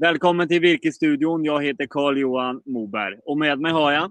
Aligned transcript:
Välkommen 0.00 0.48
till 0.48 0.60
Virkesstudion. 0.60 1.44
Jag 1.44 1.64
heter 1.64 1.86
Carl-Johan 1.86 2.62
Moberg 2.66 3.18
och 3.24 3.38
med 3.38 3.60
mig 3.60 3.72
har 3.72 3.92
jag 3.92 4.10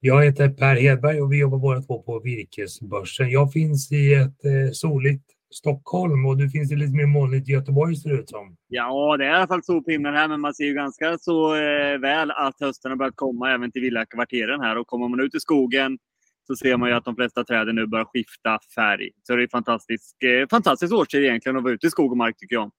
jag 0.00 0.24
heter 0.24 0.48
Per 0.48 0.76
Hedberg 0.76 1.20
och 1.20 1.32
vi 1.32 1.40
jobbar 1.40 1.58
båda 1.58 1.82
två 1.82 2.02
på 2.02 2.20
Virkesbörsen. 2.20 3.30
Jag 3.30 3.52
finns 3.52 3.92
i 3.92 4.14
ett 4.14 4.44
eh, 4.44 4.72
soligt 4.72 5.24
Stockholm 5.54 6.26
och 6.26 6.36
du 6.36 6.50
finns 6.50 6.72
i 6.72 6.76
lite 6.76 6.96
mer 6.96 7.06
molnigt 7.06 7.48
Göteborg 7.48 7.96
ser 7.96 8.10
det 8.10 8.16
ut 8.16 8.30
som. 8.30 8.56
Ja, 8.68 9.16
det 9.16 9.24
är 9.24 9.30
i 9.30 9.34
alla 9.34 9.46
fall 9.46 9.64
sol 9.64 9.84
på 9.84 9.90
himlen 9.90 10.14
här, 10.14 10.28
men 10.28 10.40
man 10.40 10.54
ser 10.54 10.64
ju 10.64 10.74
ganska 10.74 11.18
så 11.18 11.54
eh, 11.54 11.98
väl 11.98 12.30
att 12.30 12.60
hösten 12.60 12.90
har 12.90 12.96
börjat 12.96 13.16
komma 13.16 13.54
även 13.54 13.72
till 13.72 13.82
villakvarteren 13.82 14.60
här. 14.60 14.78
Och 14.78 14.86
kommer 14.86 15.08
man 15.08 15.20
ut 15.20 15.34
i 15.34 15.40
skogen 15.40 15.98
så 16.46 16.56
ser 16.56 16.76
man 16.76 16.88
ju 16.88 16.94
att 16.94 17.04
de 17.04 17.16
flesta 17.16 17.44
träden 17.44 17.74
nu 17.74 17.86
börjar 17.86 18.04
skifta 18.04 18.58
färg. 18.74 19.10
Så 19.22 19.36
det 19.36 19.42
är 19.42 19.48
fantastisk, 19.48 20.22
eh, 20.22 20.46
fantastisk 20.50 20.94
årstid 20.94 21.24
egentligen 21.24 21.56
att 21.56 21.62
vara 21.62 21.72
ute 21.72 21.86
i 21.86 21.90
skog 21.90 22.10
och 22.10 22.16
mark 22.16 22.36
tycker 22.36 22.56
jag. 22.56 22.70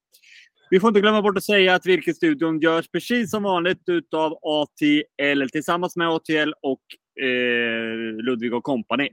Vi 0.73 0.80
får 0.80 0.88
inte 0.88 1.02
glömma 1.02 1.22
bort 1.22 1.38
att 1.38 1.44
säga 1.44 1.76
att 1.76 1.86
Virkesstudion 1.86 2.59
görs 2.59 2.88
precis 2.91 3.31
som 3.31 3.44
vanligt 3.44 3.90
utav 3.90 4.40
ATL 4.41 5.50
tillsammans 5.52 5.95
med 5.95 6.08
ATL 6.08 6.54
och 6.62 6.81
eh, 7.23 8.23
Ludvig 8.23 8.54
och 8.54 8.64
Company. 8.64 9.09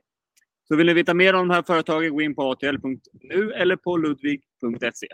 Så 0.68 0.77
vill 0.77 0.87
ni 0.87 0.92
veta 0.92 1.15
mer 1.15 1.34
om 1.34 1.48
de 1.48 1.54
här 1.54 1.62
företagen, 1.62 2.15
gå 2.15 2.23
in 2.23 2.34
på 2.34 2.51
atl.nu 2.51 3.52
eller 3.52 3.77
på 3.77 3.96
ludvig.se 3.96 5.06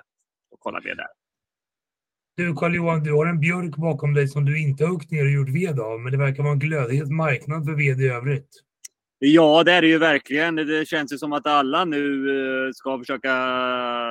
och 0.51 0.61
kolla 0.61 0.81
mer 0.81 0.95
där. 0.95 1.07
Du 2.37 2.55
Carl-Johan, 2.55 3.03
du 3.03 3.13
har 3.13 3.27
en 3.27 3.41
björk 3.41 3.77
bakom 3.77 4.15
dig 4.15 4.29
som 4.29 4.45
du 4.45 4.63
inte 4.63 4.85
har 4.85 4.91
huggit 4.91 5.11
ner 5.11 5.25
och 5.25 5.31
gjort 5.31 5.49
ved 5.49 5.81
av, 5.81 6.01
men 6.01 6.13
det 6.13 6.19
verkar 6.19 6.43
vara 6.43 6.53
en 6.53 6.59
glödhet 6.59 7.09
marknad 7.09 7.65
för 7.65 7.73
ved 7.73 8.01
i 8.01 8.09
övrigt. 8.09 8.49
Ja, 9.19 9.63
det 9.65 9.73
är 9.73 9.83
det 9.83 9.89
ju 9.89 9.99
verkligen. 9.99 10.57
Det 10.57 10.89
känns 10.89 11.13
ju 11.13 11.19
som 11.19 11.33
att 11.33 11.47
alla 11.47 11.85
nu 11.85 12.31
eh, 12.31 12.73
ska 12.73 12.99
försöka 12.99 13.33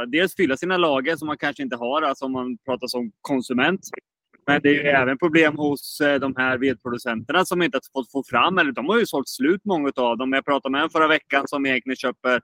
dels 0.07 0.35
fylla 0.35 0.57
sina 0.57 0.77
lager 0.77 1.15
som 1.15 1.25
man 1.27 1.37
kanske 1.37 1.63
inte 1.63 1.75
har, 1.75 2.01
alltså 2.01 2.25
om 2.25 2.31
man 2.31 2.57
pratar 2.57 2.87
som 2.87 3.11
konsument. 3.21 3.81
Men 4.47 4.61
det 4.61 4.69
är 4.69 4.73
ju 4.73 4.79
även 4.79 5.17
problem 5.17 5.57
hos 5.57 6.01
eh, 6.01 6.19
de 6.19 6.35
här 6.35 6.57
vedproducenterna 6.57 7.45
som 7.45 7.61
inte 7.61 7.77
har 7.77 8.01
fått 8.01 8.11
få 8.11 8.23
fram, 8.23 8.57
eller 8.57 8.71
de 8.71 8.89
har 8.89 8.99
ju 8.99 9.05
sålt 9.05 9.29
slut 9.29 9.61
många 9.65 9.91
av 9.95 10.17
dem. 10.17 10.33
Jag 10.33 10.45
pratade 10.45 10.71
med 10.71 10.83
en 10.83 10.89
förra 10.89 11.07
veckan 11.07 11.47
som 11.47 11.65
egentligen 11.65 11.95
köper 11.95 12.41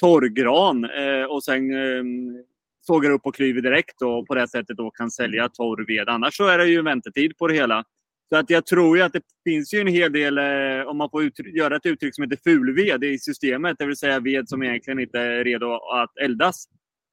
torrgran 0.00 0.84
eh, 0.84 1.24
och 1.24 1.44
sen 1.44 1.74
ehm, 1.74 2.44
sågar 2.80 3.10
upp 3.10 3.26
och 3.26 3.34
klyver 3.34 3.60
direkt 3.60 4.02
och 4.02 4.26
på 4.26 4.34
det 4.34 4.48
sättet 4.48 4.76
då 4.76 4.90
kan 4.90 5.10
sälja 5.10 5.48
torr 5.48 5.86
ved. 5.86 6.08
Annars 6.08 6.36
så 6.36 6.46
är 6.46 6.58
det 6.58 6.66
ju 6.66 6.82
väntetid 6.82 7.38
på 7.38 7.48
det 7.48 7.54
hela. 7.54 7.84
Så 8.28 8.36
att 8.36 8.50
jag 8.50 8.66
tror 8.66 8.96
ju 8.96 9.02
att 9.02 9.12
det 9.12 9.22
finns 9.44 9.74
ju 9.74 9.80
en 9.80 9.86
hel 9.86 10.12
del, 10.12 10.38
eh, 10.38 10.86
om 10.86 10.96
man 10.96 11.10
får 11.10 11.30
göra 11.46 11.76
ett 11.76 11.86
uttryck 11.86 12.14
som 12.14 12.22
heter 12.24 12.38
fulved 12.44 13.04
i 13.04 13.18
systemet, 13.18 13.76
det 13.78 13.86
vill 13.86 13.96
säga 13.96 14.20
ved 14.20 14.48
som 14.48 14.62
egentligen 14.62 15.00
inte 15.00 15.20
är 15.20 15.44
redo 15.44 15.72
att 15.72 16.16
eldas 16.16 16.68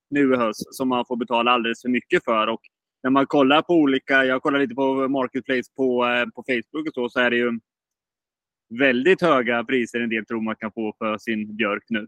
nu 0.10 0.34
i 0.34 0.38
höst, 0.38 0.76
som 0.76 0.90
man 0.90 1.06
får 1.08 1.18
betala 1.18 1.52
alldeles 1.52 1.82
för 1.82 1.90
mycket 1.90 2.24
för. 2.24 2.48
Och 2.48 2.62
när 3.04 3.10
man 3.12 3.26
kollar 3.26 3.62
på 3.62 3.74
olika, 3.74 4.26
jag 4.26 4.42
kollar 4.42 4.60
lite 4.60 4.76
på 4.76 5.08
Marketplace 5.08 5.72
på, 5.76 6.06
eh, 6.06 6.26
på 6.36 6.44
Facebook 6.48 6.88
och 6.88 6.94
så, 6.94 7.10
så 7.10 7.20
är 7.20 7.30
det 7.30 7.38
ju 7.38 7.60
väldigt 8.80 9.22
höga 9.22 9.64
priser 9.64 10.00
en 10.00 10.10
del 10.10 10.26
tror 10.26 10.42
man 10.42 10.56
kan 10.56 10.72
få 10.72 10.94
för 10.98 11.18
sin 11.18 11.56
björk 11.56 11.84
nu. 11.90 12.08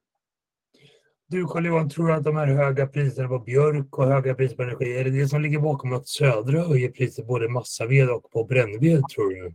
Du 1.30 1.46
Carl-Johan, 1.48 1.90
tror 1.90 2.08
du 2.08 2.14
att 2.14 2.24
de 2.24 2.36
här 2.36 2.48
höga 2.48 2.88
priserna 2.88 3.28
på 3.28 3.40
björk 3.40 3.98
och 3.98 4.08
höga 4.08 4.36
priser 4.36 4.56
på 4.56 4.64
energi, 4.64 4.98
är 4.98 5.04
det 5.04 5.10
det 5.10 5.28
som 5.28 5.42
ligger 5.42 5.60
bakom 5.60 5.94
att 5.94 6.08
Södra 6.08 6.62
höjer 6.62 6.90
priset 6.90 7.28
både 7.28 7.50
massaved 7.50 8.10
och 8.10 8.32
på 8.32 8.44
brännved 8.44 9.04
tror 9.16 9.30
du? 9.30 9.54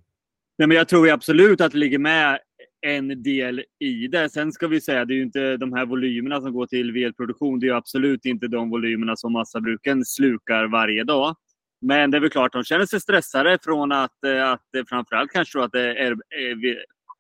Nej, 0.59 0.69
men 0.69 0.77
jag 0.77 0.89
tror 0.89 1.11
absolut 1.11 1.61
att 1.61 1.73
det 1.73 1.79
ligger 1.79 1.99
med 1.99 2.39
en 2.87 3.23
del 3.23 3.65
i 3.79 4.09
det. 4.09 4.31
Sen 4.31 4.53
ska 4.53 4.69
vi 4.69 4.81
säga, 4.81 5.05
det 5.05 5.15
är 5.15 5.17
ju 5.17 5.23
inte 5.23 5.57
de 5.57 5.73
här 5.73 5.87
volymerna 5.87 6.41
som 6.41 6.53
går 6.53 6.67
till 6.67 6.93
vedproduktion. 6.93 7.61
Det 7.61 7.69
är 7.69 7.75
absolut 7.75 8.25
inte 8.25 8.49
de 8.49 8.71
volymerna 8.71 9.17
som 9.17 9.33
massabruken 9.33 10.05
slukar 10.05 10.65
varje 10.65 11.05
dag. 11.05 11.37
Men 11.81 12.11
det 12.11 12.19
är 12.19 12.21
väl 12.21 12.31
klart, 12.31 12.53
de 12.53 12.65
känner 12.65 12.87
sig 12.87 13.01
stressade 13.01 13.59
från 13.63 13.93
att, 13.93 14.25
att 14.45 14.89
framförallt 14.89 15.33
kanske 15.33 15.63
att 15.63 15.73
det 15.73 15.99
är, 15.99 16.17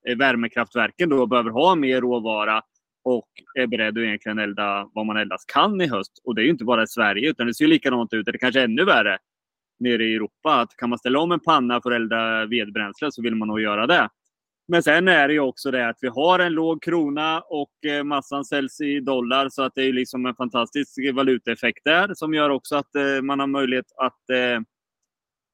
är 0.09 0.16
värmekraftverken 0.16 1.09
då 1.09 1.26
behöver 1.26 1.50
ha 1.50 1.75
mer 1.75 2.00
råvara 2.00 2.62
och 3.04 3.28
är 3.54 3.66
beredd 3.66 3.98
att 3.98 4.04
egentligen 4.04 4.38
elda 4.38 4.90
vad 4.92 5.06
man 5.06 5.16
eldast 5.16 5.52
kan 5.52 5.80
i 5.80 5.86
höst. 5.86 6.12
Och 6.24 6.34
det 6.34 6.42
är 6.42 6.44
ju 6.44 6.50
inte 6.50 6.64
bara 6.64 6.82
i 6.82 6.86
Sverige, 6.86 7.30
utan 7.30 7.46
det 7.46 7.54
ser 7.54 7.66
likadant 7.66 8.12
ut, 8.12 8.28
eller 8.28 8.38
kanske 8.38 8.62
ännu 8.62 8.84
värre, 8.84 9.18
nere 9.80 10.04
i 10.04 10.14
Europa. 10.14 10.60
Att 10.60 10.76
kan 10.76 10.90
man 10.90 10.98
ställa 10.98 11.18
om 11.18 11.32
en 11.32 11.40
panna 11.40 11.80
för 11.80 11.90
att 11.90 11.96
elda 11.96 12.46
vedbränsle 12.46 13.12
så 13.12 13.22
vill 13.22 13.34
man 13.34 13.48
nog 13.48 13.60
göra 13.60 13.86
det. 13.86 14.08
Men 14.68 14.82
sen 14.82 15.08
är 15.08 15.28
det 15.28 15.34
ju 15.34 15.40
också 15.40 15.70
det 15.70 15.88
att 15.88 15.98
vi 16.00 16.08
har 16.08 16.38
en 16.38 16.52
låg 16.52 16.82
krona 16.82 17.40
och 17.40 17.84
eh, 17.86 18.04
massan 18.04 18.44
säljs 18.44 18.80
i 18.80 19.00
dollar 19.00 19.48
så 19.48 19.62
att 19.62 19.72
det 19.74 19.82
är 19.82 19.92
liksom 19.92 20.26
en 20.26 20.34
fantastisk 20.34 20.98
valutaeffekt 21.14 21.84
där 21.84 22.14
som 22.14 22.34
gör 22.34 22.50
också 22.50 22.76
att 22.76 22.94
eh, 22.94 23.22
man 23.22 23.40
har 23.40 23.46
möjlighet 23.46 23.86
att, 23.96 24.30
eh, 24.30 24.60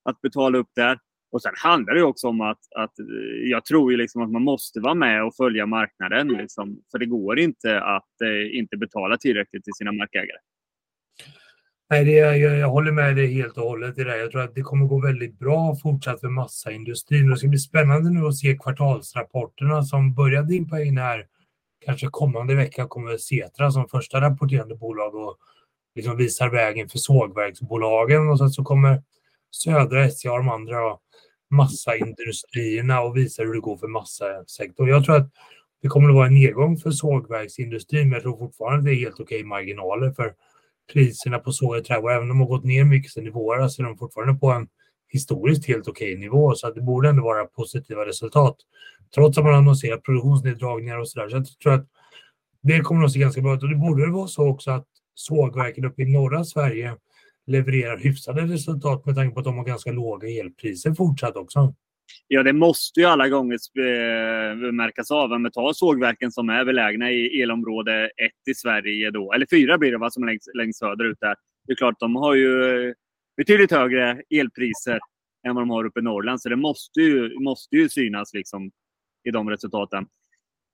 att 0.05 0.21
betala 0.21 0.59
upp 0.59 0.71
där. 0.77 0.99
Och 1.31 1.43
sen 1.43 1.53
handlar 1.57 1.95
det 1.95 2.03
också 2.03 2.29
om 2.29 2.41
att, 2.41 2.59
att 2.77 2.99
eh, 2.99 3.51
jag 3.51 3.65
tror 3.65 3.93
ju 3.93 3.97
liksom 3.97 4.23
att 4.23 4.31
man 4.31 4.43
måste 4.43 4.81
vara 4.81 4.95
med 4.95 5.25
och 5.25 5.37
följa 5.37 5.67
marknaden. 5.67 6.29
Liksom, 6.29 6.83
för 6.91 6.99
det 6.99 7.07
går 7.07 7.39
inte 7.39 7.81
att 7.81 8.21
eh, 8.25 8.59
inte 8.59 8.77
betala 8.77 9.17
tillräckligt 9.17 9.65
till 9.65 9.75
sina 9.75 9.93
markägare. 9.93 10.39
Nej, 11.91 12.05
det, 12.05 12.13
jag, 12.13 12.59
jag 12.59 12.69
håller 12.69 12.93
med 12.93 13.17
dig 13.17 13.35
helt 13.35 13.57
och 13.57 13.65
hållet 13.65 13.99
i 13.99 14.05
det. 14.05 14.19
Jag 14.19 14.31
tror 14.31 14.43
att 14.43 14.55
det 14.55 14.63
kommer 14.63 14.87
gå 14.87 15.01
väldigt 15.01 15.39
bra 15.39 15.77
fortsatt 15.83 16.21
för 16.21 16.29
massaindustrin. 16.29 17.31
Det 17.31 17.37
ska 17.37 17.49
bli 17.49 17.59
spännande 17.59 18.11
nu 18.11 18.27
att 18.27 18.37
se 18.37 18.57
kvartalsrapporterna 18.57 19.83
som 19.83 20.15
börjar 20.15 20.43
dimpa 20.43 20.83
in 20.83 20.99
här. 20.99 21.27
Kanske 21.85 22.07
kommande 22.11 22.55
vecka 22.55 22.87
kommer 22.87 23.17
Setra 23.17 23.71
som 23.71 23.89
första 23.89 24.21
rapporterande 24.21 24.75
bolag 24.75 25.15
och 25.15 25.37
liksom 25.95 26.17
visar 26.17 26.49
vägen 26.49 26.89
för 26.89 26.99
sågverksbolagen 26.99 28.29
och 28.29 28.39
sen 28.39 28.51
så 28.51 28.65
kommer 28.65 29.03
Södra 29.51 30.11
SCA 30.11 30.33
och 30.33 30.39
de 30.39 30.49
andra 30.49 30.77
massaindustrierna 31.51 33.01
och 33.01 33.17
visar 33.17 33.45
hur 33.45 33.55
det 33.55 33.61
går 33.61 33.77
för 33.77 33.89
massasektorn. 33.89 34.89
Jag 34.89 35.05
tror 35.05 35.17
att 35.17 35.31
det 35.83 35.89
kommer 35.89 36.09
att 36.09 36.15
vara 36.15 36.27
en 36.27 36.35
nedgång 36.35 36.77
för 36.77 36.91
sågverksindustrin 36.91 38.09
men 38.09 38.13
jag 38.13 38.23
tror 38.23 38.39
fortfarande 38.39 38.79
att 38.79 38.85
det 38.85 38.93
är 38.93 38.95
helt 38.95 39.21
okej 39.21 39.45
marginaler 39.45 40.13
för 40.13 40.35
priserna 40.93 41.39
på 41.39 41.53
såg 41.53 41.77
och 41.77 41.85
trävaror, 41.85 42.13
även 42.13 42.23
om 42.23 42.29
de 42.29 42.41
har 42.41 42.47
gått 42.47 42.65
ner 42.65 42.85
mycket 42.85 43.13
sedan 43.13 43.27
i 43.27 43.31
våras, 43.31 43.77
så 43.77 43.83
är 43.83 43.87
de 43.87 43.99
fortfarande 43.99 44.35
på 44.35 44.51
en 44.51 44.69
historiskt 45.09 45.67
helt 45.67 45.89
okej 45.89 46.17
nivå. 46.17 46.55
Så 46.55 46.67
att 46.67 46.75
det 46.75 46.81
borde 46.81 47.09
ändå 47.09 47.23
vara 47.23 47.45
positiva 47.45 48.07
resultat. 48.07 48.57
Trots 49.15 49.39
att 49.39 49.45
man 49.45 49.55
annonserat 49.55 50.03
produktionsneddragningar 50.03 50.99
och 50.99 51.09
sådär. 51.09 51.29
Så 51.29 51.37
jag 51.37 51.47
tror 51.63 51.73
att 51.73 51.87
det 52.63 52.81
kommer 52.81 53.05
att 53.05 53.13
se 53.13 53.19
ganska 53.19 53.41
bra 53.41 53.55
ut. 53.55 53.63
Och 53.63 53.69
det 53.69 53.77
borde 53.77 54.03
väl 54.03 54.13
vara 54.13 54.29
så 54.29 54.49
också 54.49 54.71
att 54.71 54.87
sågverken 55.15 55.85
uppe 55.85 56.03
i 56.03 56.13
norra 56.13 56.45
Sverige 56.45 56.97
levererar 57.49 57.99
hyfsade 57.99 58.43
resultat 58.43 59.07
med 59.07 59.15
tanke 59.15 59.35
på 59.35 59.41
att 59.41 59.45
de 59.45 59.59
har 59.59 59.65
ganska 59.65 59.93
låga 59.93 60.29
elpriser 60.29 60.95
fortsatt 60.95 61.37
också. 61.37 61.75
Ja, 62.29 62.43
det 62.43 62.53
måste 62.53 63.01
ju 63.01 63.07
alla 63.07 63.29
gånger 63.29 63.59
eh, 63.79 64.73
märkas 64.73 65.11
av. 65.11 65.41
Men 65.41 65.53
ta 65.53 65.75
sågverken 65.75 66.33
som 66.33 66.49
är 66.49 66.65
belägna 66.65 67.11
i 67.11 67.43
elområde 67.43 68.05
1 68.05 68.33
i 68.51 68.55
Sverige 68.55 69.11
då, 69.11 69.33
eller 69.33 69.47
4 69.51 69.79
blir 69.79 69.93
det 69.93 69.99
va, 69.99 70.11
som 70.11 70.23
är 70.23 70.27
längst, 70.27 70.49
längst 70.55 70.79
söderut 70.79 71.19
där. 71.21 71.35
Det 71.67 71.73
är 71.73 71.77
klart, 71.77 72.01
de 72.01 72.17
har 72.17 72.35
ju 72.35 72.95
betydligt 73.37 73.71
högre 73.71 74.23
elpriser 74.31 74.99
än 75.47 75.55
vad 75.55 75.63
de 75.63 75.71
har 75.71 75.85
uppe 75.85 76.01
i 76.01 76.03
Norrland. 76.03 76.41
Så 76.41 76.49
det 76.49 76.57
måste 76.57 77.01
ju, 77.01 77.41
måste 77.41 77.77
ju 77.77 77.89
synas 77.89 78.35
liksom 78.35 78.71
i 79.25 79.31
de 79.31 79.51
resultaten. 79.51 80.07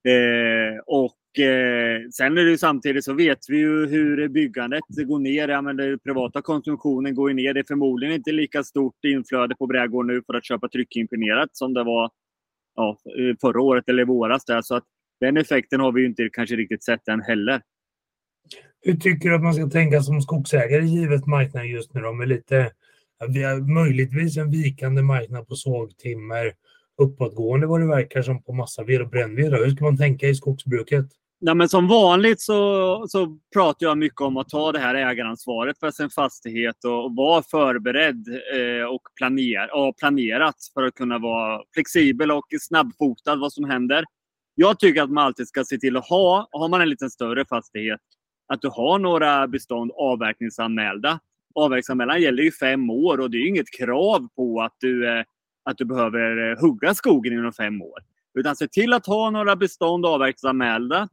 Eh, 0.07 0.79
och 0.85 1.15
eh, 1.39 2.09
sen 2.11 2.37
är 2.37 2.45
det 2.45 2.57
samtidigt 2.57 3.03
så 3.03 3.13
vet 3.13 3.39
vi 3.47 3.57
ju 3.57 3.87
hur 3.87 4.27
byggandet 4.27 4.83
går 4.89 5.19
ner. 5.19 5.47
Ja, 5.47 5.61
men 5.61 5.77
den 5.77 5.99
privata 5.99 6.41
konsumtionen 6.41 7.15
går 7.15 7.33
ner. 7.33 7.53
Det 7.53 7.59
är 7.59 7.65
förmodligen 7.67 8.15
inte 8.15 8.31
lika 8.31 8.63
stort 8.63 9.05
inflöde 9.07 9.55
på 9.55 9.67
brädgård 9.67 10.05
nu 10.05 10.21
för 10.25 10.33
att 10.33 10.45
köpa 10.45 10.69
tryckimpregnerat 10.69 11.49
som 11.53 11.73
det 11.73 11.83
var 11.83 12.11
ja, 12.75 12.97
förra 13.41 13.61
året 13.61 13.89
eller 13.89 14.01
i 14.01 14.05
våras. 14.05 14.45
Där. 14.45 14.61
Så 14.61 14.75
att 14.75 14.83
den 15.19 15.37
effekten 15.37 15.79
har 15.79 15.91
vi 15.91 16.01
ju 16.01 16.07
inte 16.07 16.29
kanske 16.33 16.55
riktigt 16.55 16.83
sett 16.83 17.07
än 17.07 17.21
heller. 17.21 17.61
Hur 18.81 18.95
tycker 18.95 19.29
du 19.29 19.35
att 19.35 19.43
man 19.43 19.53
ska 19.53 19.69
tänka 19.69 20.01
som 20.01 20.21
skogsägare 20.21 20.85
givet 20.85 21.25
marknaden 21.25 21.69
just 21.69 21.93
nu 21.93 22.01
då 22.01 22.13
med 22.13 22.27
lite, 22.27 22.71
vi 23.27 23.43
har 23.43 23.73
möjligtvis 23.73 24.37
en 24.37 24.51
vikande 24.51 25.01
marknad 25.01 25.47
på 25.47 25.55
sågtimmer 25.55 26.53
uppåtgående 26.97 27.67
vad 27.67 27.81
det 27.81 27.87
verkar 27.87 28.21
som 28.21 28.43
på 28.43 28.53
massaved 28.53 29.01
och 29.01 29.09
brännved. 29.09 29.53
Hur 29.53 29.69
ska 29.69 29.83
man 29.83 29.97
tänka 29.97 30.27
i 30.27 30.35
skogsbruket? 30.35 31.05
Nej, 31.41 31.55
men 31.55 31.69
som 31.69 31.87
vanligt 31.87 32.41
så, 32.41 33.05
så 33.07 33.37
pratar 33.53 33.85
jag 33.85 33.97
mycket 33.97 34.21
om 34.21 34.37
att 34.37 34.49
ta 34.49 34.71
det 34.71 34.79
här 34.79 34.95
ägaransvaret 34.95 35.79
för 35.79 35.91
sin 35.91 36.09
fastighet 36.09 36.85
och, 36.85 37.05
och 37.05 37.15
vara 37.15 37.43
förberedd 37.43 38.27
eh, 38.27 38.85
och, 38.85 39.01
planer, 39.15 39.75
och 39.75 39.97
planerat 39.97 40.55
för 40.73 40.83
att 40.83 40.95
kunna 40.95 41.19
vara 41.19 41.61
flexibel 41.73 42.31
och 42.31 42.45
snabbfotad 42.59 43.35
vad 43.35 43.53
som 43.53 43.65
händer. 43.65 44.05
Jag 44.55 44.79
tycker 44.79 45.03
att 45.03 45.09
man 45.09 45.25
alltid 45.25 45.47
ska 45.47 45.63
se 45.63 45.77
till 45.77 45.97
att 45.97 46.09
ha, 46.09 46.49
har 46.51 46.69
man 46.69 46.81
en 46.81 46.89
lite 46.89 47.09
större 47.09 47.45
fastighet, 47.45 48.01
att 48.53 48.61
du 48.61 48.67
har 48.67 48.99
några 48.99 49.47
bestånd 49.47 49.91
avverkningsanmälda. 49.95 51.19
Avverkningsanmälan 51.55 52.21
gäller 52.21 52.43
i 52.43 52.51
fem 52.51 52.89
år 52.89 53.19
och 53.19 53.31
det 53.31 53.37
är 53.37 53.47
inget 53.47 53.71
krav 53.77 54.27
på 54.35 54.61
att 54.61 54.75
du 54.79 55.09
eh, 55.09 55.23
att 55.65 55.77
du 55.77 55.85
behöver 55.85 56.51
eh, 56.51 56.59
hugga 56.59 56.93
skogen 56.93 57.33
inom 57.33 57.53
fem 57.53 57.81
år. 57.81 57.99
Utan 58.39 58.55
se 58.55 58.67
till 58.67 58.93
att 58.93 59.05
ha 59.05 59.29
några 59.29 59.55
bestånd 59.55 60.05
avverkningsanmälda. 60.05 61.09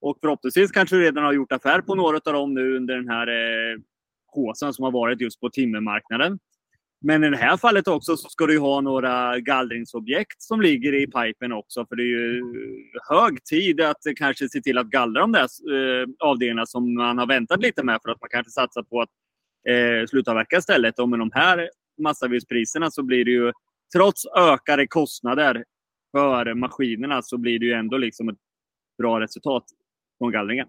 Och 0.00 0.18
förhoppningsvis 0.20 0.70
kanske 0.70 0.96
du 0.96 1.02
redan 1.02 1.24
har 1.24 1.32
gjort 1.32 1.52
affär 1.52 1.80
på 1.80 1.94
några 1.94 2.16
av 2.16 2.32
dem 2.32 2.54
nu 2.54 2.76
under 2.76 2.96
den 2.96 3.08
här 3.08 3.26
eh, 3.26 3.78
håsen 4.26 4.72
som 4.72 4.84
har 4.84 4.90
varit 4.90 5.20
just 5.20 5.40
på 5.40 5.50
timmermarknaden. 5.50 6.38
Men 7.00 7.24
i 7.24 7.30
det 7.30 7.36
här 7.36 7.56
fallet 7.56 7.88
också 7.88 8.16
så 8.16 8.28
ska 8.28 8.46
du 8.46 8.58
ha 8.58 8.80
några 8.80 9.40
gallringsobjekt 9.40 10.42
som 10.42 10.60
ligger 10.60 10.94
i 10.94 11.06
pipen 11.06 11.52
också. 11.52 11.86
För 11.86 11.96
det 11.96 12.02
är 12.02 12.06
ju 12.06 12.42
hög 13.08 13.44
tid 13.44 13.80
att 13.80 13.96
kanske 14.16 14.48
se 14.48 14.60
till 14.60 14.78
att 14.78 14.86
gallra 14.86 15.20
de 15.20 15.32
där 15.32 15.42
eh, 15.42 16.08
avdelningarna 16.18 16.66
som 16.66 16.94
man 16.94 17.18
har 17.18 17.26
väntat 17.26 17.62
lite 17.62 17.82
med 17.82 18.00
för 18.02 18.10
att 18.10 18.20
man 18.20 18.30
kanske 18.30 18.50
satsar 18.50 18.82
på 18.82 19.00
att 19.00 19.08
eh, 19.68 20.06
slutavverka 20.06 20.56
istället. 20.56 20.98
Och 20.98 21.08
med 21.08 21.18
de 21.18 21.30
här 21.34 21.70
massavedspriserna 22.02 22.90
så 22.90 23.02
blir 23.02 23.24
det 23.24 23.30
ju 23.30 23.52
trots 23.94 24.26
ökade 24.26 24.86
kostnader 24.86 25.64
för 26.12 26.54
maskinerna 26.54 27.22
så 27.22 27.38
blir 27.38 27.58
det 27.58 27.66
ju 27.66 27.72
ändå 27.72 27.96
liksom 27.96 28.28
ett 28.28 28.38
bra 28.98 29.20
resultat 29.20 29.64
från 30.18 30.32
gallringen. 30.32 30.66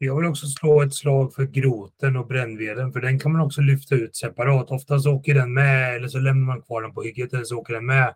Jag 0.00 0.16
vill 0.16 0.26
också 0.26 0.46
slå 0.46 0.82
ett 0.82 0.94
slag 0.94 1.34
för 1.34 1.44
groten 1.44 2.16
och 2.16 2.26
brännveden, 2.26 2.92
för 2.92 3.00
den 3.00 3.18
kan 3.18 3.32
man 3.32 3.40
också 3.40 3.60
lyfta 3.60 3.94
ut 3.94 4.16
separat. 4.16 4.70
Oftast 4.70 5.06
åker 5.06 5.34
den 5.34 5.54
med, 5.54 5.96
eller 5.96 6.08
så 6.08 6.18
lämnar 6.18 6.46
man 6.46 6.62
kvar 6.62 6.82
den 6.82 6.94
på 6.94 7.02
hygget, 7.02 7.32
eller 7.32 7.44
så 7.44 7.56
åker 7.56 7.74
den 7.74 7.86
med 7.86 8.14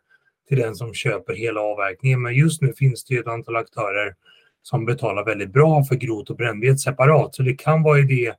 till 0.49 0.59
den 0.59 0.75
som 0.75 0.94
köper 0.94 1.35
hela 1.35 1.61
avverkningen. 1.61 2.23
Men 2.23 2.35
just 2.35 2.62
nu 2.62 2.73
finns 2.73 3.05
det 3.05 3.15
ju 3.15 3.20
ett 3.20 3.26
antal 3.26 3.56
aktörer 3.56 4.15
som 4.62 4.85
betalar 4.85 5.25
väldigt 5.25 5.53
bra 5.53 5.85
för 5.85 5.94
grot 5.94 6.31
och 6.31 6.37
brännved 6.37 6.81
separat. 6.81 7.35
Så 7.35 7.43
det 7.43 7.55
kan 7.55 7.82
vara 7.82 7.99
idé 7.99 8.32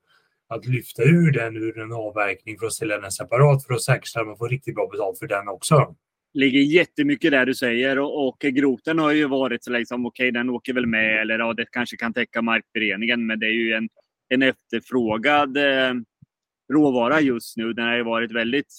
att 0.47 0.65
lyfta 0.65 1.03
ur 1.03 1.31
den 1.31 1.57
ur 1.57 1.79
en 1.79 1.93
avverkning 1.93 2.59
för 2.59 2.65
att 2.65 2.73
sälja 2.73 2.99
den 2.99 3.11
separat 3.11 3.65
för 3.65 3.73
att 3.73 3.83
säkerställa 3.83 4.21
att 4.21 4.27
man 4.27 4.37
får 4.37 4.49
riktigt 4.49 4.75
bra 4.75 4.87
betalt 4.91 5.19
för 5.19 5.27
den 5.27 5.47
också 5.47 5.95
ligger 6.33 6.59
jättemycket 6.59 7.31
där 7.31 7.45
du 7.45 7.55
säger 7.55 7.99
och, 7.99 8.27
och 8.27 8.39
groten 8.39 8.99
har 8.99 9.11
ju 9.11 9.27
varit 9.27 9.63
så 9.63 9.71
liksom, 9.71 10.05
okej, 10.05 10.29
okay, 10.29 10.31
den 10.31 10.49
åker 10.49 10.73
väl 10.73 10.85
med 10.85 11.21
eller 11.21 11.39
ja, 11.39 11.53
det 11.53 11.65
kanske 11.71 11.97
kan 11.97 12.13
täcka 12.13 12.41
markberedningen, 12.41 13.25
men 13.25 13.39
det 13.39 13.45
är 13.45 13.51
ju 13.51 13.73
en, 13.73 13.89
en 14.29 14.41
efterfrågad 14.41 15.57
eh, 15.57 15.93
råvara 16.73 17.21
just 17.21 17.57
nu. 17.57 17.73
Den 17.73 17.85
har 17.85 17.95
ju 17.95 18.03
varit 18.03 18.31
väldigt 18.31 18.73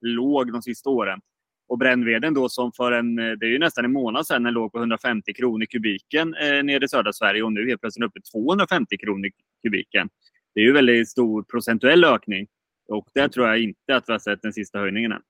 låg 0.00 0.52
de 0.52 0.62
sista 0.62 0.90
åren. 0.90 1.20
Och 1.68 1.78
brännveden 1.78 2.34
då 2.34 2.48
som 2.48 2.72
för 2.72 2.92
en, 2.92 3.18
eh, 3.18 3.32
det 3.32 3.46
är 3.46 3.50
ju 3.50 3.58
nästan 3.58 3.84
en 3.84 3.92
månad 3.92 4.26
sedan 4.26 4.42
den 4.42 4.54
låg 4.54 4.72
på 4.72 4.78
150 4.78 5.34
kronor 5.34 5.64
kubiken 5.64 6.34
eh, 6.34 6.62
nere 6.62 6.84
i 6.84 6.88
södra 6.88 7.12
Sverige 7.12 7.42
och 7.42 7.52
nu 7.52 7.68
helt 7.68 7.80
plötsligt 7.80 8.06
uppe 8.06 8.20
250 8.20 8.96
kronor 8.98 9.30
kubiken. 9.62 10.08
Det 10.54 10.60
är 10.60 10.64
ju 10.64 10.72
väldigt 10.72 11.08
stor 11.08 11.42
procentuell 11.42 12.04
ökning 12.04 12.46
och 12.88 13.08
där 13.14 13.28
tror 13.28 13.46
jag 13.48 13.58
inte 13.58 13.96
att 13.96 14.08
vi 14.08 14.12
har 14.12 14.18
sett 14.18 14.42
den 14.42 14.52
sista 14.52 14.78
höjningen 14.78 15.12
än. 15.12 15.22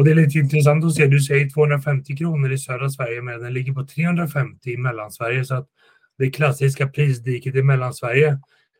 Och 0.00 0.04
det 0.04 0.10
är 0.10 0.14
lite 0.14 0.38
intressant 0.38 0.84
att 0.84 0.94
se, 0.94 1.06
du 1.06 1.20
säger 1.20 1.50
250 1.50 2.16
kronor 2.16 2.52
i 2.52 2.58
södra 2.58 2.90
Sverige 2.90 3.22
men 3.22 3.40
den 3.40 3.52
ligger 3.52 3.72
på 3.72 3.86
350 3.86 4.70
i 4.70 4.76
Mellansverige 4.76 5.44
så 5.44 5.54
att 5.54 5.68
det 6.18 6.30
klassiska 6.30 6.88
prisdiket 6.88 7.54
i 7.54 7.62
Mellansverige 7.62 8.38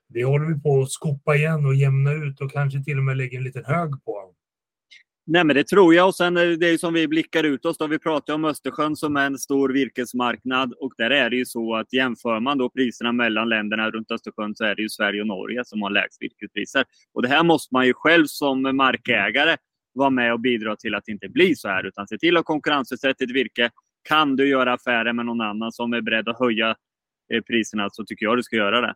det 0.08 0.25
håller 0.25 0.46
vi 0.46 0.61
på 0.61 0.81
att 0.81 0.90
skopa 0.90 1.37
igen 1.37 1.67
och 1.67 1.75
jämna 1.75 2.12
ut 2.12 2.40
och 2.40 2.52
kanske 2.52 2.84
till 2.84 2.99
och 2.99 3.05
med 3.05 3.17
lägga 3.17 3.38
en 3.38 3.44
liten 3.44 3.64
hög 3.64 4.05
på. 4.05 4.34
Nej, 5.26 5.44
men 5.44 5.56
det 5.56 5.64
tror 5.64 5.94
jag. 5.94 6.08
Och 6.08 6.14
sen 6.14 6.37
eh, 6.37 6.43
är 6.43 6.56
det 6.56 6.78
som 6.78 6.94
vi 6.94 7.08
blickar 7.08 7.44
ut 7.44 7.64
oss. 7.64 7.78
Då 7.78 7.87
vi 7.87 7.99
pratar 7.99 8.34
om 8.34 8.44
Östersjön 8.44 8.96
som 8.96 9.17
är 9.17 9.26
en 9.26 9.38
stor 9.38 9.69
virkesmarknad. 9.69 10.72
Och 10.81 10.93
där 10.99 11.11
är 11.11 11.31
det 11.31 11.37
ju 11.37 11.46
så 11.46 11.76
att 11.76 11.93
jämför 11.93 12.40
man 12.40 12.58
då 12.58 12.70
priserna 12.70 13.12
mellan 13.12 13.49
länderna 13.49 13.90
runt 13.90 14.11
Östersjön 14.11 14.55
så 14.55 14.64
är 14.64 14.75
det 14.75 14.82
ju 14.82 14.88
Sverige 14.88 15.20
och 15.20 15.26
Norge 15.26 15.64
som 15.64 15.82
har 15.82 15.90
lägst 15.90 16.22
virkespriser. 16.22 16.84
Och 17.14 17.22
det 17.22 17.28
här 17.28 17.43
måste 17.43 17.75
man 17.75 17.87
ju 17.87 17.94
själv 17.94 18.26
som 18.26 18.62
markägare 18.62 19.56
vara 19.94 20.10
med 20.10 20.32
och 20.32 20.40
bidra 20.40 20.76
till 20.76 20.94
att 20.94 21.04
det 21.06 21.12
inte 21.12 21.28
blir 21.28 21.54
så 21.54 21.69
här. 21.69 21.87
Utan 21.87 22.08
se 22.08 22.19
till 22.19 22.37
att 22.37 22.44
konkurrensutsätta 22.44 23.25
ditt 23.25 23.37
virke. 23.37 23.70
Kan 24.08 24.37
du 24.37 24.48
göra 24.48 24.72
affärer 24.72 25.12
med 25.12 25.26
någon 25.26 25.40
annan 25.40 25.72
som 25.72 25.92
är 25.92 26.00
beredd 26.00 26.28
att 26.28 26.38
höja 26.38 26.76
eh, 27.32 27.42
priserna 27.42 27.88
så 27.92 28.04
tycker 28.04 28.26
jag 28.26 28.38
du 28.38 28.42
ska 28.42 28.56
göra 28.56 28.81
det. 28.81 28.94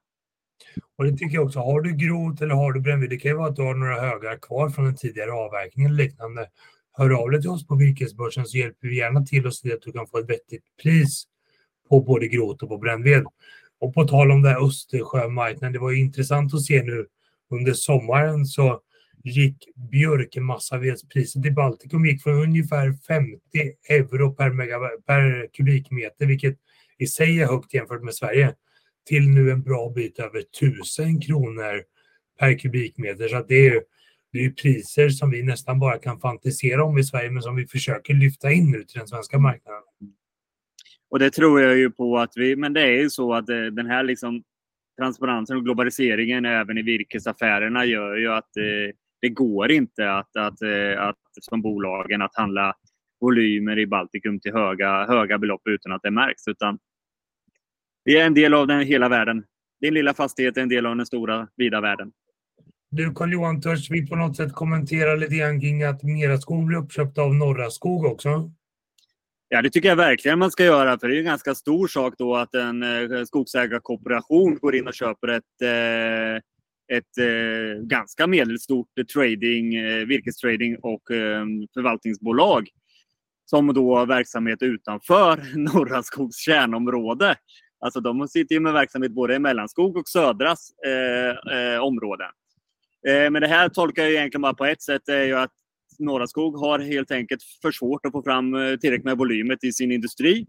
Och 0.98 1.04
det 1.04 1.12
tycker 1.16 1.34
jag 1.34 1.44
också. 1.44 1.58
Har 1.58 1.80
du 1.80 1.92
grot 1.92 2.40
eller 2.40 2.54
har 2.54 2.72
du 2.72 2.80
brännved, 2.80 3.10
det 3.10 3.16
kan 3.16 3.30
ju 3.30 3.36
vara 3.36 3.48
att 3.48 3.56
du 3.56 3.62
har 3.62 3.74
några 3.74 4.00
högar 4.00 4.36
kvar 4.36 4.68
från 4.70 4.84
den 4.84 4.96
tidigare 4.96 5.32
avverkningen 5.32 5.92
eller 5.92 6.04
liknande. 6.04 6.46
Hör 6.92 7.22
av 7.22 7.30
dig 7.30 7.40
till 7.40 7.50
oss 7.50 7.66
på 7.66 7.74
virkesbörsen 7.74 8.46
så 8.46 8.58
hjälper 8.58 8.88
vi 8.88 8.96
gärna 8.96 9.22
till 9.22 9.46
och 9.46 9.54
se 9.54 9.72
att 9.72 9.82
du 9.82 9.92
kan 9.92 10.06
få 10.06 10.18
ett 10.18 10.30
vettigt 10.30 10.64
pris 10.82 11.24
på 11.88 12.00
både 12.00 12.28
grot 12.28 12.62
och 12.62 12.68
på 12.68 12.78
brännved. 12.78 13.24
Och 13.80 13.94
på 13.94 14.04
tal 14.04 14.30
om 14.30 14.42
det 14.42 14.48
här 14.48 14.66
Östersjömarknaden, 14.66 15.72
det 15.72 15.78
var 15.78 15.90
ju 15.90 16.00
intressant 16.00 16.54
att 16.54 16.62
se 16.62 16.82
nu 16.82 17.06
under 17.50 17.72
sommaren 17.72 18.46
så 18.46 18.80
gick 19.24 19.68
björkmassavedspriset 19.90 21.46
i 21.46 21.50
Baltikum 21.50 22.06
gick 22.06 22.22
från 22.22 22.42
ungefär 22.42 22.92
50 22.92 23.40
euro 23.88 24.34
per, 24.34 25.00
per 25.00 25.48
kubikmeter, 25.52 26.26
vilket 26.26 26.58
i 26.98 27.06
sig 27.06 27.40
är 27.40 27.46
högt 27.46 27.74
jämfört 27.74 28.02
med 28.02 28.14
Sverige, 28.14 28.54
till 29.08 29.28
nu 29.28 29.50
en 29.50 29.62
bra 29.62 29.92
bit 29.94 30.18
över 30.18 30.38
1000 30.38 31.20
kronor 31.20 31.82
per 32.38 32.58
kubikmeter. 32.58 33.28
Så 33.28 33.44
det 33.48 33.66
är, 33.66 33.82
det 34.32 34.44
är 34.44 34.50
priser 34.50 35.08
som 35.08 35.30
vi 35.30 35.42
nästan 35.42 35.78
bara 35.78 35.98
kan 35.98 36.20
fantisera 36.20 36.84
om 36.84 36.98
i 36.98 37.04
Sverige, 37.04 37.30
men 37.30 37.42
som 37.42 37.56
vi 37.56 37.66
försöker 37.66 38.14
lyfta 38.14 38.52
in 38.52 38.70
nu 38.70 38.84
till 38.84 38.98
den 38.98 39.08
svenska 39.08 39.38
marknaden. 39.38 39.82
Och 41.10 41.18
det 41.18 41.30
tror 41.30 41.60
jag 41.60 41.78
ju 41.78 41.90
på 41.90 42.18
att 42.18 42.32
vi, 42.36 42.56
men 42.56 42.72
det 42.72 42.80
är 42.80 43.00
ju 43.02 43.10
så 43.10 43.34
att 43.34 43.48
eh, 43.48 43.62
den 43.62 43.86
här 43.86 44.02
liksom 44.02 44.42
transparensen 44.98 45.56
och 45.56 45.64
globaliseringen 45.64 46.44
även 46.44 46.78
i 46.78 46.82
virkesaffärerna 46.82 47.84
gör 47.84 48.16
ju 48.16 48.32
att 48.32 48.56
eh, 48.56 48.94
det 49.24 49.30
går 49.30 49.70
inte 49.70 50.12
att, 50.12 50.36
att, 50.36 50.62
eh, 50.62 51.02
att, 51.02 51.16
som 51.40 51.62
bolagen 51.62 52.22
att 52.22 52.36
handla 52.36 52.74
volymer 53.20 53.78
i 53.78 53.86
Baltikum 53.86 54.40
till 54.40 54.52
höga, 54.52 55.06
höga 55.06 55.38
belopp 55.38 55.62
utan 55.64 55.92
att 55.92 56.02
det 56.02 56.10
märks. 56.10 56.48
Utan 56.48 56.78
det 58.04 58.20
är 58.20 58.26
en 58.26 58.34
del 58.34 58.54
av 58.54 58.66
den 58.66 58.80
hela 58.80 59.08
världen. 59.08 59.44
Din 59.80 59.94
lilla 59.94 60.14
fastighet 60.14 60.56
är 60.56 60.62
en 60.62 60.68
del 60.68 60.86
av 60.86 60.96
den 60.96 61.06
stora, 61.06 61.48
vida 61.56 61.80
världen. 61.80 62.12
Du 62.90 63.14
Carl-Johan, 63.14 63.60
törs 63.60 63.90
vi 63.90 64.06
på 64.06 64.16
något 64.16 64.36
sätt 64.36 64.52
kommentera 64.52 65.14
lite 65.14 65.34
grann 65.34 65.60
kring 65.60 65.82
att 65.82 66.02
Meraskog 66.02 66.66
blir 66.66 66.78
uppköpt 66.78 67.18
av 67.18 67.34
Norra 67.34 67.70
Skog 67.70 68.04
också? 68.04 68.50
Ja, 69.48 69.62
det 69.62 69.70
tycker 69.70 69.88
jag 69.88 69.96
verkligen 69.96 70.38
man 70.38 70.50
ska 70.50 70.64
göra. 70.64 70.98
För 70.98 71.08
det 71.08 71.16
är 71.16 71.18
en 71.18 71.24
ganska 71.24 71.54
stor 71.54 71.88
sak 71.88 72.14
då 72.18 72.36
att 72.36 72.54
en 72.54 72.82
eh, 72.82 73.24
skogsägarkooperation 73.24 74.58
går 74.58 74.74
in 74.74 74.86
och 74.86 74.94
köper 74.94 75.28
ett 75.28 75.62
eh, 75.62 76.42
ett 76.92 77.18
eh, 77.18 77.82
ganska 77.82 78.26
medelstort 78.26 78.88
trading, 79.12 79.74
eh, 79.74 80.06
virkestrading 80.06 80.76
och 80.76 81.10
eh, 81.10 81.44
förvaltningsbolag 81.74 82.68
som 83.46 83.74
då 83.74 83.96
har 83.96 84.06
verksamhet 84.06 84.62
utanför 84.62 85.56
Norra 85.74 86.02
Skogs 86.02 86.36
kärnområde. 86.36 87.36
Alltså 87.80 88.00
de 88.00 88.28
sitter 88.28 88.54
ju 88.54 88.60
med 88.60 88.72
verksamhet 88.72 89.12
både 89.12 89.34
i 89.34 89.38
Mellanskog 89.38 89.96
och 89.96 90.08
Södras 90.08 90.70
eh, 90.86 91.56
eh, 91.58 91.80
områden. 91.80 92.30
Eh, 93.08 93.30
men 93.30 93.42
det 93.42 93.48
här 93.48 93.68
tolkar 93.68 94.02
jag 94.02 94.12
egentligen 94.12 94.42
bara 94.42 94.54
på 94.54 94.64
ett 94.64 94.82
sätt, 94.82 95.02
Det 95.06 95.14
är 95.14 95.24
ju 95.24 95.34
att 95.34 95.52
Norra 95.98 96.26
Skog 96.26 96.58
har 96.58 96.78
helt 96.78 97.10
enkelt 97.10 97.42
för 97.62 97.72
svårt 97.72 98.06
att 98.06 98.12
få 98.12 98.22
fram 98.22 98.54
eh, 98.54 98.76
tillräckligt 98.76 99.04
med 99.04 99.18
volymet 99.18 99.64
i 99.64 99.72
sin 99.72 99.92
industri. 99.92 100.46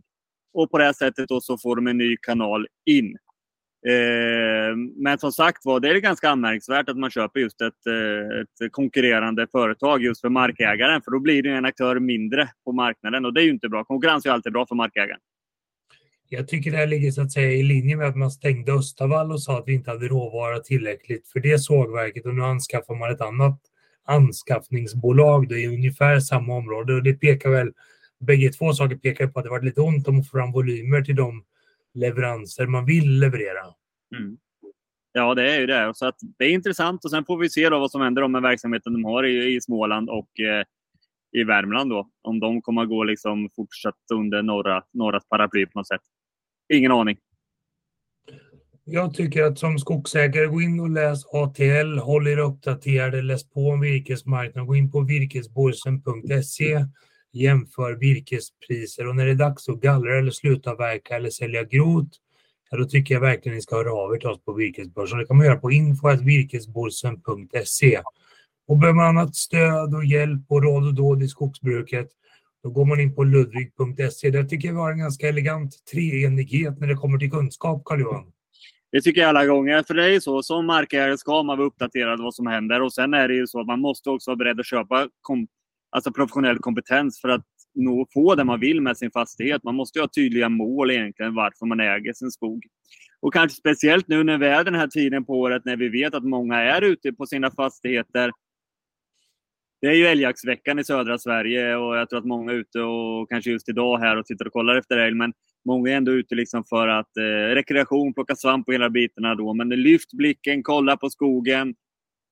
Och 0.54 0.72
på 0.72 0.78
det 0.78 0.84
här 0.84 0.94
sättet 0.94 1.30
då 1.30 1.42
så 1.42 1.58
får 1.58 1.76
de 1.76 1.88
en 1.88 1.98
ny 1.98 2.18
kanal 2.18 2.68
in. 2.86 3.18
Eh, 3.88 4.76
men 4.96 5.20
som 5.20 5.32
sagt 5.32 5.66
var, 5.66 5.80
det 5.80 5.90
är 5.90 5.96
ganska 5.96 6.30
anmärkningsvärt 6.30 6.90
att 6.90 6.98
man 6.98 7.12
köper 7.12 7.40
just 7.40 7.62
ett, 7.62 7.88
eh, 7.88 8.66
ett 8.66 8.72
konkurrerande 8.72 9.48
företag 9.52 10.04
just 10.04 10.22
för 10.22 10.30
markägaren. 10.30 11.02
För 11.02 11.12
då 11.12 11.20
blir 11.20 11.44
det 11.44 11.50
en 11.50 11.66
aktör 11.66 12.00
mindre 12.00 12.50
på 12.64 12.72
marknaden 12.72 13.26
och 13.26 13.34
det 13.34 13.42
är 13.42 13.46
ju 13.46 13.52
inte 13.52 13.70
bra. 13.70 13.84
Konkurrens 13.84 14.26
är 14.26 14.30
alltid 14.30 14.54
bra 14.54 14.66
för 14.68 14.76
markägaren. 14.76 15.20
Jag 16.30 16.48
tycker 16.48 16.72
det 16.72 16.78
här 16.78 16.88
ligger 16.88 17.12
så 17.12 17.22
att 17.22 17.32
säga 17.32 17.52
i 17.52 17.64
linje 17.64 17.98
med 17.98 18.08
att 18.08 18.16
man 18.16 18.32
stängde 18.32 18.74
Östavall 18.74 19.32
och 19.32 19.42
sa 19.42 19.60
att 19.60 19.68
vi 19.68 19.74
inte 19.74 19.92
hade 19.92 20.08
råvara 20.08 20.60
tillräckligt 20.60 21.28
för 21.28 21.40
det 21.40 21.60
sågverket 21.60 22.26
och 22.26 22.36
nu 22.36 22.42
anskaffar 22.42 22.96
man 22.96 23.12
ett 23.12 23.22
annat 23.22 23.60
anskaffningsbolag 24.06 25.50
då 25.50 25.56
i 25.56 25.68
ungefär 25.68 26.20
samma 26.20 26.56
område 26.56 26.94
och 26.94 27.04
det 27.04 27.14
pekar 27.14 27.50
väl, 27.50 27.72
bägge 28.20 28.50
två 28.50 28.74
saker 28.74 28.96
pekar 28.96 29.28
på 29.28 29.40
att 29.40 29.46
det 29.46 29.50
varit 29.50 29.64
lite 29.64 29.82
ont 29.82 30.08
om 30.08 30.20
att 30.20 30.28
få 30.28 30.38
fram 30.38 30.52
volymer 30.52 31.02
till 31.02 31.16
de 31.16 31.44
leveranser 31.96 32.68
man 32.68 32.86
vill 32.86 33.20
leverera. 33.20 33.66
Mm. 34.18 34.38
Ja, 35.12 35.36
det 35.36 35.56
är 35.56 35.60
ju 35.60 35.66
det. 35.66 35.92
Så 35.96 36.08
att 36.08 36.16
det 36.38 36.46
är 36.46 36.50
intressant 36.50 37.06
och 37.06 37.12
sen 37.12 37.26
får 37.26 37.38
vi 37.38 37.50
se 37.50 37.70
då 37.70 37.80
vad 37.80 37.92
som 37.92 38.02
händer 38.02 38.28
med 38.28 38.42
verksamheten 38.42 38.94
de 38.94 39.06
har 39.06 39.24
i, 39.24 39.56
i 39.56 39.62
Småland 39.62 40.10
och 40.10 40.40
eh, 40.40 40.66
i 41.32 41.44
Värmland. 41.44 41.90
Då. 41.90 42.10
Om 42.22 42.40
de 42.40 42.62
kommer 42.62 42.82
att 42.82 42.90
gå 42.90 43.04
liksom 43.04 43.50
fortsatt 43.56 43.96
under 44.14 44.42
norra, 44.42 44.84
norras 44.94 45.30
paraply 45.30 45.66
på 45.66 45.80
något 45.80 45.88
sätt. 45.88 46.02
Ingen 46.74 46.92
aning. 46.92 47.18
Jag 48.84 49.14
tycker 49.14 49.44
att 49.44 49.60
som 49.60 49.80
skogsägare, 49.80 50.46
gå 50.46 50.62
in 50.62 50.80
och 50.80 50.90
läs 50.90 51.26
ATL, 51.26 51.98
håll 51.98 52.28
er 52.28 52.38
uppdaterade, 52.38 53.22
läs 53.22 53.50
på 53.50 53.70
om 53.70 53.82
virkesmarknaden, 53.82 54.68
gå 54.68 54.76
in 54.76 54.92
på 54.92 55.02
virkesborsen.se 55.02 56.86
jämför 57.36 57.94
virkespriser 57.94 59.08
och 59.08 59.16
när 59.16 59.26
det 59.26 59.32
är 59.32 59.36
dags 59.36 59.70
att 59.70 59.82
gallra 59.82 60.18
eller 60.18 60.32
sluta 60.32 60.76
verka 60.76 61.16
eller 61.16 61.30
sälja 61.30 61.64
grot, 61.64 62.10
ja, 62.70 62.78
då 62.78 62.86
tycker 62.86 63.14
jag 63.14 63.22
verkligen 63.22 63.56
ni 63.56 63.62
ska 63.62 63.76
höra 63.76 63.94
av 63.94 64.16
er 64.16 64.20
till 64.20 64.30
oss 64.30 64.44
på 64.46 64.54
Virkesbörsen. 64.54 65.20
Det 65.20 65.26
kan 65.26 65.38
man 65.38 65.46
göra 65.46 65.58
på 65.58 65.72
info.virkesborsen.se. 65.72 68.02
Och 68.68 68.78
behöver 68.78 68.98
man 68.98 69.18
annat 69.18 69.36
stöd 69.36 69.96
och 69.96 70.06
hjälp 70.06 70.42
och 70.48 70.64
råd 70.64 70.88
och 70.88 70.94
dåd 70.94 71.24
i 71.24 71.28
skogsbruket, 71.28 72.10
då 72.64 72.70
går 72.70 72.86
man 72.86 73.00
in 73.00 73.16
på 73.16 73.24
ludvig.se. 73.24 74.30
Där 74.30 74.44
tycker 74.44 74.68
jag 74.68 74.76
vi 74.76 74.80
har 74.80 74.92
en 74.92 74.98
ganska 74.98 75.30
elegant 75.30 75.86
treenighet 75.92 76.80
när 76.80 76.88
det 76.88 76.96
kommer 76.96 77.18
till 77.18 77.32
kunskap, 77.32 77.82
Carl-Johan. 77.86 78.32
Det 78.92 79.02
tycker 79.02 79.22
jag 79.22 79.30
alla 79.30 79.46
gånger. 79.46 79.84
För 79.84 79.94
det 79.94 80.06
är 80.06 80.10
ju 80.10 80.22
så, 80.22 80.44
som 80.44 80.66
markägare 80.66 81.18
ska 81.18 81.44
man 81.44 81.58
vara 81.58 81.68
uppdaterad 81.68 82.22
vad 82.22 82.36
som 82.36 82.48
händer. 82.48 82.82
Och 82.82 82.94
sen 82.94 83.14
är 83.14 83.28
det 83.28 83.36
ju 83.36 83.48
så 83.48 83.60
att 83.60 83.68
man 83.68 83.80
måste 83.80 84.10
också 84.10 84.32
vara 84.32 84.38
beredd 84.38 84.60
att 84.60 84.66
köpa 84.66 85.10
alltså 85.96 86.12
professionell 86.12 86.60
kompetens 86.60 87.22
för 87.22 87.30
att 87.30 87.46
nå, 87.76 88.08
få 88.14 88.36
det 88.36 88.44
man 88.44 88.60
vill 88.60 88.82
med 88.82 88.98
sin 88.98 89.12
fastighet. 89.12 89.64
Man 89.64 89.76
måste 89.76 90.00
ha 90.00 90.08
tydliga 90.08 90.50
mål 90.50 90.92
egentligen 90.92 91.36
varför 91.36 91.66
man 91.66 91.80
äger 91.80 92.14
sin 92.14 92.32
skog. 92.32 92.66
Och 93.20 93.34
kanske 93.34 93.58
speciellt 93.58 94.08
nu 94.08 94.24
när 94.24 94.38
vi 94.38 94.46
är 94.46 94.64
den 94.64 94.76
här 94.76 94.88
tiden 94.88 95.26
på 95.26 95.40
året 95.40 95.66
när 95.66 95.76
vi 95.76 95.90
vet 95.90 96.14
att 96.14 96.24
många 96.24 96.62
är 96.62 96.82
ute 96.82 97.14
på 97.14 97.26
sina 97.26 97.52
fastigheter. 97.52 98.32
Det 99.82 99.88
är 99.88 99.94
ju 99.94 100.06
älgjaktsveckan 100.06 100.80
i 100.80 100.84
södra 100.84 101.18
Sverige 101.18 101.76
och 101.76 101.98
jag 101.98 102.10
tror 102.10 102.20
att 102.20 102.26
många 102.26 102.52
är 102.52 102.56
ute 102.56 102.82
och 102.82 103.30
kanske 103.30 103.52
just 103.52 103.70
idag 103.70 103.98
här 103.98 104.18
och 104.18 104.26
tittar 104.26 104.46
och 104.48 104.54
kollar 104.54 104.76
efter 104.76 104.98
älg. 104.98 105.16
Men 105.16 105.34
många 105.66 105.92
är 105.92 105.96
ändå 105.96 106.12
ute 106.12 106.36
liksom 106.36 106.64
för 106.64 106.88
att 106.88 107.18
eh, 107.18 107.56
rekreation, 107.56 108.14
plocka 108.14 108.36
svamp 108.36 108.68
och 108.68 108.74
hela 108.74 108.90
bitarna 108.90 109.36
då. 109.36 109.54
Men 109.54 109.70
lyft 109.70 110.14
blicken, 110.14 110.64
kolla 110.64 110.98
på 110.98 111.10
skogen. 111.10 111.76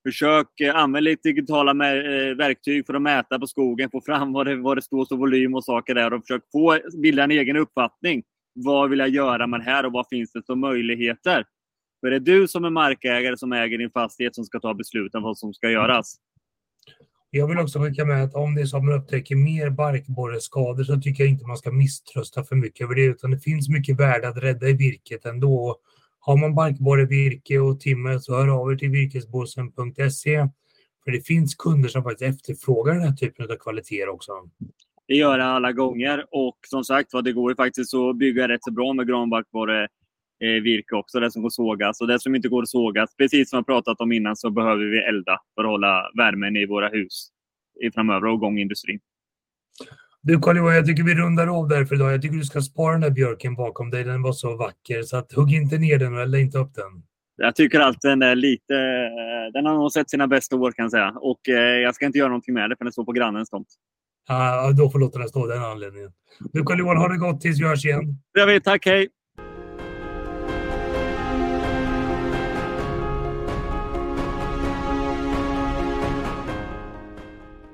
Försök 0.04 0.60
eh, 0.60 0.76
använda 0.76 1.00
lite 1.00 1.30
digitala 1.30 1.72
eh, 1.72 2.36
verktyg 2.36 2.86
för 2.86 2.94
att 2.94 3.02
mäta 3.02 3.40
på 3.40 3.48
skogen, 3.48 3.90
få 3.92 4.02
fram 4.02 4.34
vad 4.34 4.48
det, 4.48 4.56
vad 4.56 4.78
det 4.78 4.82
står 4.82 5.06
för 5.06 5.16
volym 5.16 5.56
och 5.56 5.64
saker 5.64 5.96
där 5.96 6.14
och 6.14 6.22
försök 6.22 6.42
få 6.52 6.80
bilda 7.02 7.24
en 7.24 7.32
egen 7.32 7.58
uppfattning. 7.58 8.24
Vad 8.56 8.90
vill 8.90 9.00
jag 9.00 9.10
göra 9.10 9.48
med 9.48 9.60
det 9.60 9.64
här 9.64 9.86
och 9.86 9.92
vad 9.92 10.06
finns 10.10 10.32
det 10.32 10.46
för 10.46 10.56
möjligheter? 10.56 11.46
För 12.02 12.10
det 12.10 12.16
är 12.16 12.20
du 12.20 12.48
som 12.48 12.66
är 12.66 12.70
markägare 12.70 13.38
som 13.38 13.54
äger 13.54 13.78
din 13.78 13.92
fastighet 13.92 14.36
som 14.36 14.46
ska 14.46 14.60
ta 14.60 14.74
besluten 14.74 15.18
om 15.18 15.24
vad 15.24 15.38
som 15.38 15.54
ska 15.54 15.70
göras. 15.70 16.16
Jag 17.30 17.48
vill 17.48 17.58
också 17.58 17.80
skicka 17.80 18.06
med 18.06 18.24
att 18.24 18.36
om 18.36 18.56
det 18.56 18.62
är 18.62 18.66
så 18.66 18.78
att 18.78 18.84
man 18.84 18.94
upptäcker 18.94 19.36
mer 19.36 19.70
barkborreskador 19.70 20.84
så 20.84 21.02
tycker 21.02 21.24
jag 21.24 21.32
inte 21.32 21.46
man 21.46 21.58
ska 21.58 21.72
misströsta 21.72 22.44
för 22.44 22.56
mycket 22.56 22.86
över 22.86 22.96
det, 22.96 23.06
utan 23.06 23.32
det 23.32 23.40
finns 23.40 23.70
mycket 23.70 24.00
värde 24.00 24.28
att 24.28 24.38
rädda 24.38 24.68
i 24.68 24.74
virket 24.74 25.26
ändå. 25.26 25.78
Har 26.26 26.38
man 26.38 26.56
barkborre, 26.56 27.06
virke 27.06 27.60
och 27.60 27.80
timmer 27.80 28.20
så 28.20 28.36
hör 28.36 28.48
av 28.48 28.72
er 28.72 28.76
till 28.76 28.90
virkesbossen.se. 28.90 30.48
För 31.04 31.12
det 31.12 31.28
finns 31.28 31.56
kunder 31.56 31.90
som 31.90 32.04
faktiskt 32.04 32.36
efterfrågar 32.36 32.94
den 32.94 33.04
här 33.04 33.14
typen 33.14 33.52
av 33.52 33.56
kvaliteter 33.56 34.10
också. 34.10 34.32
Det 35.08 35.16
gör 35.16 35.38
det 35.38 35.46
alla 35.46 35.72
gånger 35.72 36.26
och 36.32 36.58
som 36.68 36.84
sagt 36.84 37.12
det 37.24 37.34
går 37.34 37.52
ju 37.52 37.56
faktiskt 37.56 37.94
att 37.94 38.18
bygga 38.18 38.48
rätt 38.48 38.64
så 38.64 38.72
bra 38.72 38.94
med 38.94 39.08
granbarkborre 39.08 39.84
eh, 40.44 40.62
virke 40.64 40.96
också, 40.96 41.20
det 41.20 41.32
som 41.32 41.42
går 41.42 41.48
att 41.48 41.54
sågas. 41.54 42.02
Och 42.02 42.08
det 42.08 42.20
som 42.20 42.36
inte 42.36 42.50
går 42.50 42.62
att 42.62 42.70
sågas, 42.70 43.16
precis 43.16 43.50
som 43.50 43.58
jag 43.58 43.66
pratat 43.66 44.02
om 44.02 44.12
innan, 44.12 44.36
så 44.36 44.50
behöver 44.50 44.86
vi 44.86 44.98
elda 44.98 45.40
för 45.56 45.64
att 45.64 45.70
hålla 45.70 46.12
värmen 46.18 46.58
i 46.58 46.66
våra 46.66 46.90
hus 46.90 47.30
i 47.82 47.92
framöver 47.92 48.26
och 48.26 48.36
igång 48.36 48.60
industrin. 48.60 49.00
Du 50.26 50.40
karl 50.40 50.58
johan 50.58 50.76
jag 50.76 50.86
tycker 50.86 51.04
vi 51.04 51.16
rundar 51.16 51.48
av 51.48 51.68
där 51.68 51.86
för 51.86 51.96
idag. 51.96 52.14
Jag 52.14 52.22
tycker 52.22 52.36
du 52.38 52.44
ska 52.44 52.62
spara 52.62 52.92
den 52.92 53.02
där 53.02 53.10
björken 53.10 53.56
bakom 53.56 53.90
dig. 53.90 54.04
Den 54.04 54.22
var 54.22 54.32
så 54.34 54.56
vacker. 54.56 55.02
Så 55.02 55.18
att, 55.18 55.34
hugg 55.34 55.54
inte 55.54 55.78
ner 55.78 56.00
den 56.00 56.18
eller 56.18 56.38
inte 56.38 56.58
upp 56.58 56.74
den. 56.76 57.04
Jag 57.36 57.56
tycker 57.56 57.80
att 57.80 58.02
den 58.02 58.22
är 58.22 58.36
lite... 58.36 58.74
Den 59.54 59.66
har 59.66 59.74
nog 59.74 59.92
sett 59.92 60.10
sina 60.10 60.28
bästa 60.28 60.56
år 60.56 60.72
kan 60.72 60.84
jag 60.84 60.92
säga. 60.92 61.14
Och 61.16 61.50
eh, 61.50 61.80
jag 61.80 61.96
ska 61.96 62.06
inte 62.06 62.18
göra 62.18 62.30
någonting 62.30 62.54
med 62.54 62.70
det 62.70 62.76
för 62.78 62.86
den 62.86 62.92
står 62.92 63.06
på 63.06 63.12
grannens 63.12 63.50
tomt. 63.50 63.68
Ja, 64.28 64.72
då 64.72 64.90
får 64.90 65.00
låta 65.00 65.20
den 65.20 65.30
stå 65.30 65.48
den 65.48 65.64
anledningen. 65.64 66.12
Du 66.54 66.64
karl 66.64 66.80
johan 66.80 66.98
ha 66.98 67.08
det 67.08 67.18
gott 67.18 67.42
tills 67.42 67.62
vi 67.62 67.66
hörs 67.66 67.86
igen. 67.86 68.18
Det 68.34 68.40
gör 68.40 68.48
vi. 68.48 68.62
Tack, 68.62 68.86
hej! 68.86 69.08